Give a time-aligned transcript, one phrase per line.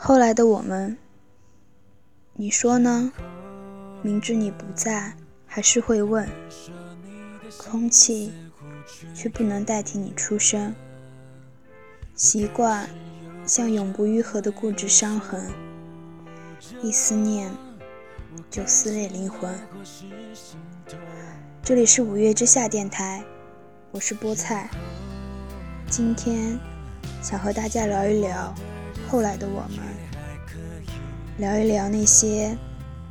[0.00, 0.96] 后来的我们，
[2.34, 3.12] 你说呢？
[4.00, 6.28] 明知你不在，还是会问。
[7.56, 8.32] 空气，
[9.12, 10.72] 却不能代替你出声。
[12.14, 12.88] 习惯，
[13.44, 15.50] 像永不愈合的固执伤痕。
[16.80, 17.50] 一思念，
[18.48, 19.52] 就撕裂灵魂。
[21.60, 23.24] 这里是五月之下电台，
[23.90, 24.70] 我是菠菜。
[25.90, 26.56] 今天
[27.20, 28.54] 想和大家聊一聊
[29.10, 29.78] 后来的我们，
[31.38, 32.54] 聊一聊那些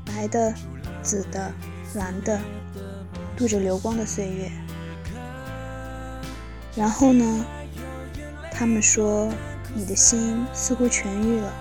[0.05, 0.53] 白的、
[1.01, 1.51] 紫的、
[1.95, 2.39] 蓝的，
[3.35, 4.51] 镀着流光的岁月。
[6.75, 7.45] 然后呢？
[8.51, 9.27] 他们说
[9.75, 11.53] 你的心似乎痊愈了，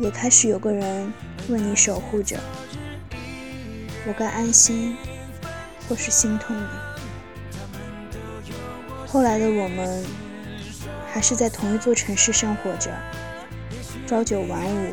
[0.00, 1.12] 也开始有个人
[1.48, 2.36] 为你守护着。
[4.06, 4.96] 我该安心，
[5.88, 6.68] 或是心痛呢？
[9.06, 10.04] 后来的我们，
[11.16, 12.90] 还是在同一座城市生活着，
[14.06, 14.92] 朝九晚五，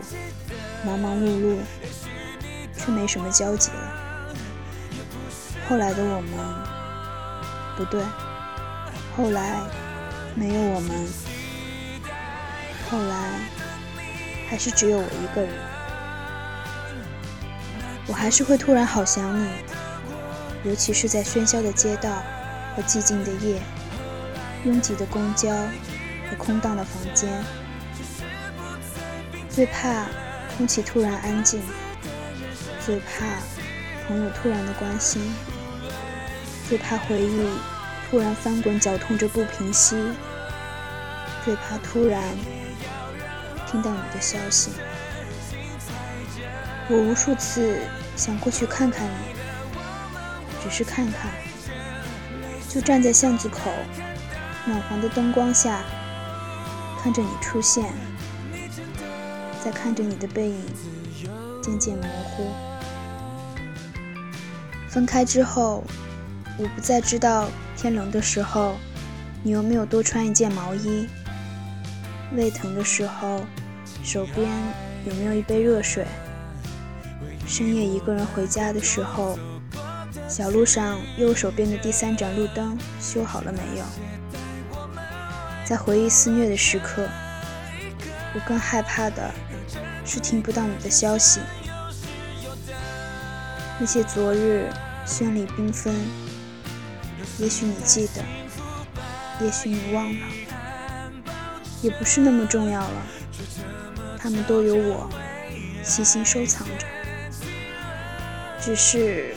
[0.86, 1.58] 忙忙碌碌，
[2.78, 4.34] 却没什么交集了。
[5.68, 6.32] 后来的我们，
[7.76, 8.02] 不对，
[9.18, 9.60] 后来
[10.34, 10.96] 没有我们，
[12.90, 13.32] 后来
[14.48, 15.52] 还是只有我一个人。
[18.08, 19.50] 我还是会突然好想你，
[20.64, 22.24] 尤其是在喧嚣的街道
[22.78, 23.62] 和寂静的夜。
[24.64, 25.50] 拥挤的公交
[26.34, 27.30] 和空荡的房间，
[29.50, 30.08] 最怕
[30.58, 31.62] 空气突然安静，
[32.84, 33.26] 最怕
[34.08, 35.34] 朋友突然的关心，
[36.68, 37.48] 最怕回忆
[38.10, 39.96] 突然翻滚绞痛着不平息，
[41.46, 42.24] 最怕突然
[43.68, 44.72] 听到你的消息。
[46.90, 47.80] 我无数次
[48.16, 49.36] 想过去看看你，
[50.64, 51.32] 只是看看，
[52.68, 53.72] 就站在巷子口。
[54.66, 55.84] 暖黄的灯光下，
[57.04, 57.84] 看着你出现，
[59.62, 60.64] 再看着你的背影
[61.62, 62.50] 渐渐模糊。
[64.88, 65.84] 分开之后，
[66.58, 68.78] 我不再知道天冷的时候
[69.44, 71.06] 你有没有多穿一件毛衣；
[72.38, 73.42] 胃疼的时候，
[74.02, 74.50] 手边
[75.06, 76.06] 有没有一杯热水；
[77.46, 79.38] 深夜一个人回家的时候，
[80.30, 83.84] 小路上右手边的第三盏路灯修好了没有？
[85.66, 87.08] 在回忆肆虐的时刻，
[88.34, 89.34] 我更害怕的
[90.06, 91.40] 是听不到你的消息。
[93.80, 94.70] 那些昨日
[95.06, 95.96] 绚丽缤纷，
[97.40, 98.22] 也许你记得，
[99.44, 100.28] 也许你忘了，
[101.82, 103.02] 也不是那么重要了。
[104.20, 105.10] 他们都有我
[105.84, 106.86] 细心收藏着。
[108.62, 109.34] 只是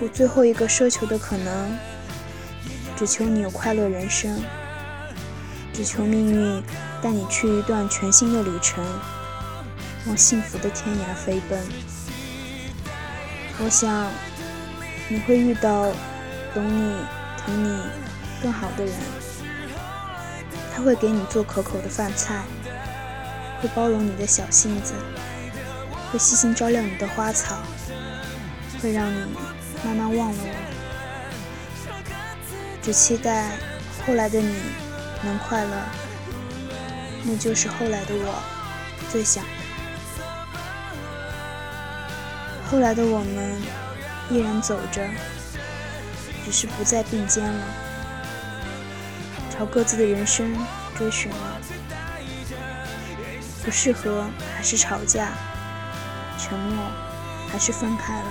[0.00, 1.78] 我最后一个奢求的可能，
[2.96, 4.42] 只求你有快乐人生。
[5.78, 6.60] 只求命运
[7.00, 8.84] 带你去一段全新的旅程，
[10.06, 11.56] 往幸福的天涯飞奔。
[13.60, 14.10] 我想
[15.06, 15.92] 你会遇到
[16.52, 16.96] 懂你、
[17.38, 17.80] 疼你
[18.42, 18.92] 更好的人，
[20.74, 22.42] 他会给你做可口的饭菜，
[23.62, 24.94] 会包容你的小性子，
[26.10, 27.62] 会细心照料你的花草，
[28.82, 29.20] 会让你
[29.84, 31.92] 慢慢忘了我。
[32.82, 33.52] 只期待
[34.04, 34.56] 后来的你。
[35.22, 35.70] 能快乐，
[37.24, 38.42] 那就是后来的我
[39.10, 39.44] 最想。
[42.70, 43.60] 后来的我们
[44.30, 45.02] 依然走着，
[46.44, 47.64] 只是不再并肩了，
[49.50, 50.54] 朝各自的人生
[50.96, 51.60] 追寻了。
[53.64, 54.24] 不适合
[54.56, 55.32] 还是吵架，
[56.38, 56.84] 沉默
[57.50, 58.26] 还是分开了。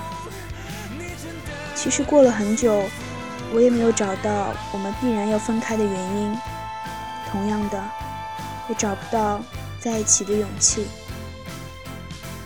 [1.76, 2.84] 其实过了很久，
[3.54, 6.38] 我也没有找到我们必然要分开的原因。
[7.38, 7.80] 同样的，
[8.68, 9.40] 也找不到
[9.80, 10.88] 在一起的勇气。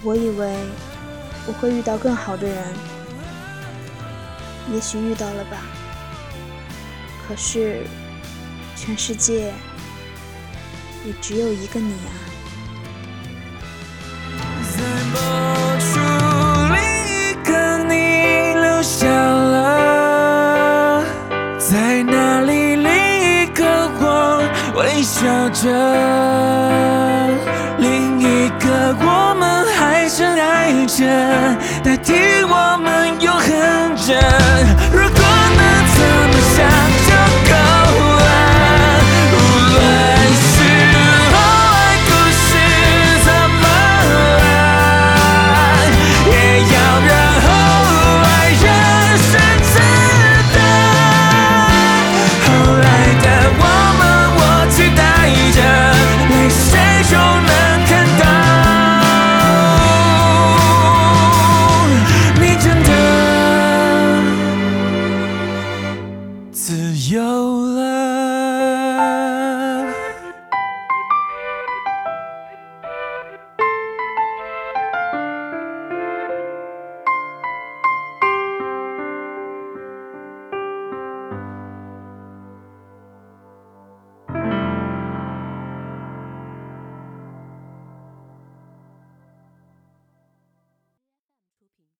[0.04, 0.54] 我以为
[1.48, 2.68] 我会遇到更好的人，
[4.74, 5.62] 也许遇到了吧。
[7.26, 7.86] 可是，
[8.76, 9.54] 全世界
[11.06, 12.12] 也只有一个你啊。
[31.84, 32.14] 代替
[32.44, 32.81] 我。